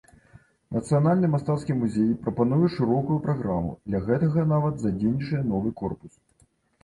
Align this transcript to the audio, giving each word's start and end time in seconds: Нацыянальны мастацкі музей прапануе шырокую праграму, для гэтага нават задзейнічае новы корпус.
Нацыянальны 0.77 1.27
мастацкі 1.33 1.75
музей 1.81 2.07
прапануе 2.23 2.69
шырокую 2.77 3.19
праграму, 3.27 3.71
для 3.91 3.99
гэтага 4.07 4.45
нават 4.53 4.75
задзейнічае 4.85 5.43
новы 5.53 5.69
корпус. 5.83 6.13